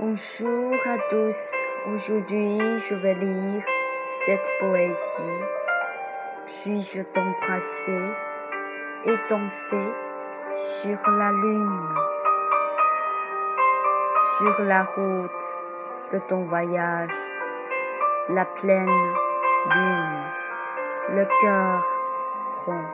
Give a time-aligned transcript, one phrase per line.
[0.00, 1.56] Bonjour à tous.
[1.92, 3.64] Aujourd'hui, je vais lire
[4.06, 5.42] cette poésie.
[6.46, 8.12] Puis-je t'embrasser
[9.06, 9.92] et danser
[10.54, 11.94] sur la lune,
[14.38, 17.18] sur la route de ton voyage,
[18.28, 18.86] la pleine
[19.68, 20.22] lune,
[21.08, 21.84] le cœur
[22.64, 22.84] rond.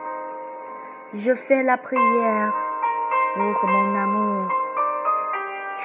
[1.13, 2.53] Je fais la prière
[3.35, 4.51] pour mon amour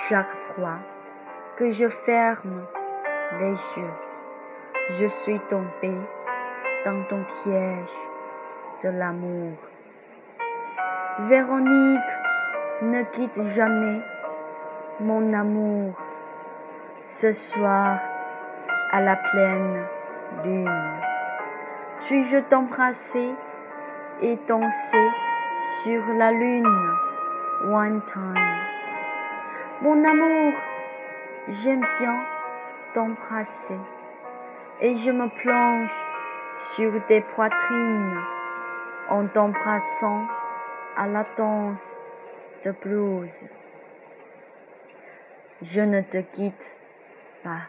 [0.08, 0.78] chaque fois
[1.68, 2.64] je ferme
[3.38, 3.94] les yeux.
[4.98, 5.92] Je suis tombé
[6.84, 7.92] dans ton piège
[8.82, 9.52] de l'amour.
[11.20, 12.00] Véronique,
[12.82, 14.00] ne quitte jamais
[15.00, 15.94] mon amour.
[17.02, 17.98] Ce soir,
[18.90, 19.84] à la pleine
[20.44, 21.00] lune,
[22.00, 23.34] puis-je t'embrasser
[24.22, 25.10] et danser
[25.82, 26.66] sur la lune?
[27.66, 28.34] One time.
[29.82, 30.54] Mon amour,
[31.48, 32.20] j'aime bien
[32.94, 33.78] t'embrasser
[34.80, 35.92] et je me plonge
[36.74, 38.20] sur tes poitrines
[39.08, 40.26] en t'embrassant
[40.96, 42.02] à la danse
[42.64, 43.44] de blues.
[45.62, 46.76] Je ne te quitte
[47.42, 47.68] pas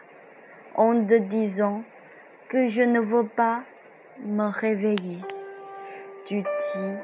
[0.74, 1.82] en te disant
[2.48, 3.62] que je ne veux pas
[4.20, 5.20] me réveiller.
[6.24, 6.96] Tu dis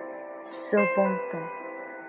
[0.42, 1.46] cependant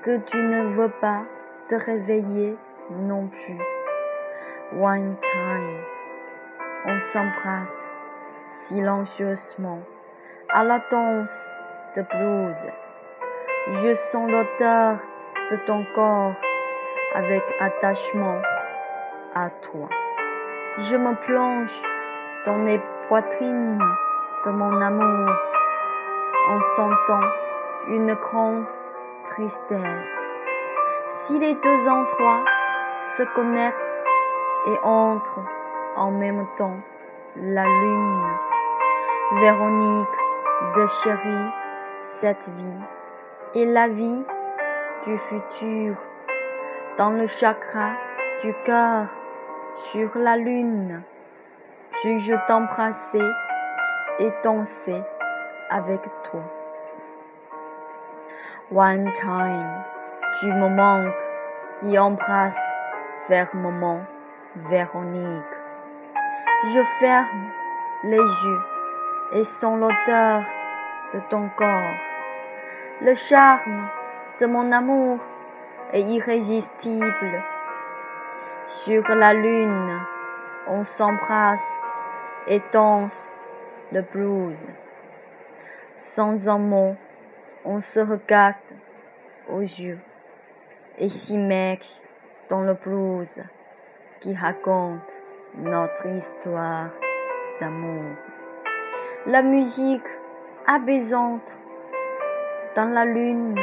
[0.03, 1.23] que tu ne veux pas
[1.67, 2.55] te réveiller
[2.91, 3.78] non plus.
[4.71, 5.81] One time,
[6.85, 7.91] on s'embrasse
[8.45, 9.79] silencieusement
[10.47, 11.51] à la danse
[11.95, 12.67] de blues.
[13.81, 14.99] Je sens l'odeur
[15.49, 16.35] de ton corps
[17.15, 18.39] avec attachement
[19.33, 19.89] à toi.
[20.77, 21.81] Je me plonge
[22.45, 23.81] dans les poitrines
[24.45, 25.31] de mon amour
[26.49, 27.27] en sentant
[27.87, 28.67] une grande
[29.23, 30.31] tristesse.
[31.07, 32.45] Si les deux endroits
[33.17, 33.98] se connectent
[34.67, 35.45] et entrent
[35.95, 36.77] en même temps,
[37.35, 38.25] la lune,
[39.33, 40.17] Véronique
[40.75, 41.51] de chérie,
[42.01, 42.81] cette vie
[43.53, 44.23] et la vie
[45.03, 45.95] du futur,
[46.97, 47.91] dans le chakra
[48.41, 49.07] du cœur,
[49.75, 51.03] sur la lune,
[51.91, 53.21] puis-je t'embrasser
[54.19, 55.01] et danser
[55.69, 56.41] avec toi.
[58.71, 59.83] One time,
[60.39, 61.13] tu me manques
[61.83, 62.59] et embrasse
[63.27, 64.01] fermement
[64.55, 65.43] Véronique.
[66.65, 67.51] Je ferme
[68.03, 68.61] les yeux
[69.33, 70.41] et sens l'odeur
[71.13, 71.99] de ton corps.
[73.01, 73.87] Le charme
[74.39, 75.19] de mon amour
[75.93, 77.43] est irrésistible.
[78.65, 79.99] Sur la lune,
[80.65, 81.79] on s'embrasse
[82.47, 83.39] et danse
[83.91, 84.65] le blues.
[85.95, 86.95] Sans un mot,
[87.65, 88.55] on se regarde
[89.47, 89.99] aux yeux
[90.97, 92.01] et s'immerge
[92.49, 93.43] dans le blues
[94.21, 95.21] qui raconte
[95.57, 96.89] notre histoire
[97.59, 98.03] d'amour.
[99.25, 100.07] La musique
[100.67, 101.59] apaisante
[102.75, 103.55] dans la lune,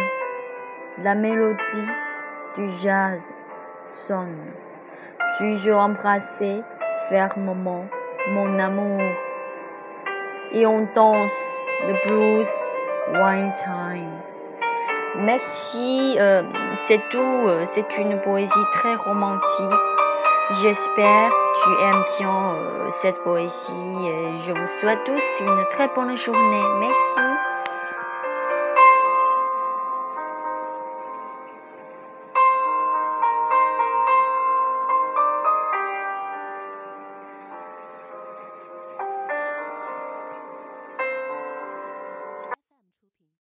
[1.03, 1.89] la mélodie
[2.57, 3.23] du jazz
[3.85, 4.53] sonne.
[5.37, 6.63] Puis-je embrasser
[7.09, 7.85] fermement
[8.31, 9.03] mon amour?
[10.53, 11.57] Et on danse
[11.87, 12.49] le blues
[13.15, 14.23] one time.
[15.19, 16.43] Merci, euh,
[16.89, 17.19] c'est tout.
[17.19, 19.96] Euh, c'est une poésie très romantique.
[20.51, 23.73] J'espère que tu aimes bien euh, cette poésie.
[24.47, 26.63] Je vous souhaite tous une très bonne journée.
[26.79, 27.21] Merci.